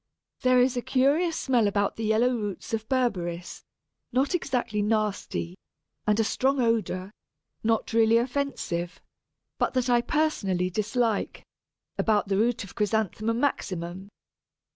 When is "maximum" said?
13.39-14.09